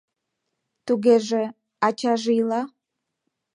[0.85, 1.43] —Тугеже,
[1.87, 2.61] ачаже ила?